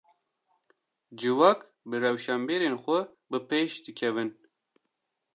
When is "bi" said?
1.89-1.97